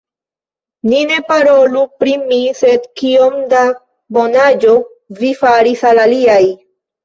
Ni 0.93 1.01
ne 1.11 1.19
parolu 1.27 1.83
pri 1.99 2.15
mi, 2.23 2.41
sed 2.61 2.89
kiom 3.03 3.37
da 3.53 3.61
bonaĵo 4.19 4.77
vi 5.23 5.33
faris 5.45 5.89
al 5.95 6.07
aliaj! 6.11 6.45